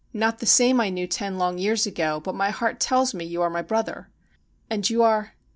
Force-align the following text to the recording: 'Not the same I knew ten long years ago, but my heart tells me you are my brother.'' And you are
'Not 0.25 0.39
the 0.39 0.47
same 0.47 0.81
I 0.81 0.89
knew 0.89 1.05
ten 1.05 1.37
long 1.37 1.59
years 1.59 1.85
ago, 1.85 2.19
but 2.19 2.33
my 2.33 2.49
heart 2.49 2.79
tells 2.79 3.13
me 3.13 3.23
you 3.23 3.43
are 3.43 3.51
my 3.51 3.61
brother.'' 3.61 4.09
And 4.67 4.89
you 4.89 5.03
are 5.03 5.35